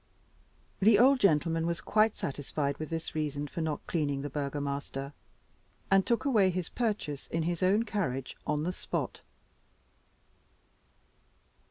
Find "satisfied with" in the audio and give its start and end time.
2.17-2.89